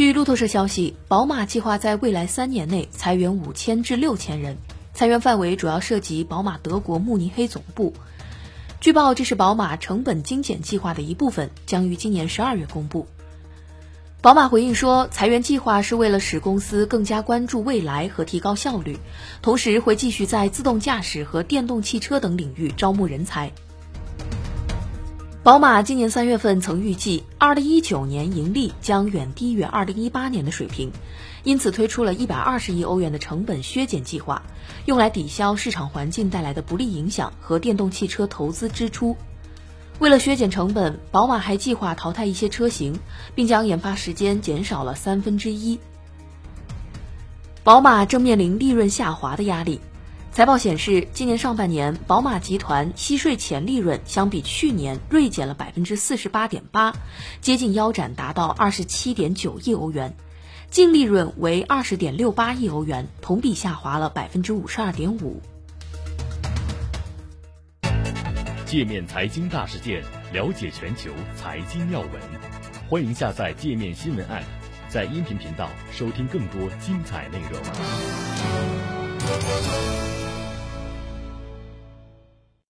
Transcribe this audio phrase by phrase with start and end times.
[0.00, 4.56] 据路透社消息，宝马计划在未来三年内裁员五千至六千人，
[4.94, 7.92] 裁员范围主要涉及宝马德国慕尼黑总部。
[8.80, 13.06] 据报，这是宝马成本精简计划的一部分，将于今年十二月公布。
[14.22, 18.96] 宝马回应说，裁员计划是为了使公司更加关注未来和提高效率，
[19.42, 23.52] 同时会继续在自动驾驶和电动汽车等领域招募人才。
[25.42, 30.92] 宝马今年三月份曾预计，二零一九年盈利将远低于二零一八年的水平，
[31.44, 34.42] 因此推出了一百二十亿欧元的成本削减计划，
[34.84, 39.16] 用来抵消市场环境带来的不利影响和电动汽车投资支出。
[39.98, 43.00] 为了削减成本，宝马还计划淘汰一些车型，
[43.34, 45.78] 并将研发时间减少了三分之一。
[47.64, 49.80] 宝马正面临利润下滑的压力。
[50.40, 56.94] 财报显示，今年上半年，宝马集团息税前利润相比去年锐减了百分之四十八点八，
[57.42, 60.16] 接近腰斩，达到二十七点九亿欧元，
[60.70, 65.42] 净利润为二十点六八亿欧元，同比下滑了百分之五十二点五。
[68.64, 72.10] 界面财经大事件，了解全球财经要闻，
[72.88, 74.44] 欢迎下载界面新闻 App，
[74.88, 77.60] 在音频频道收听更多精彩内容。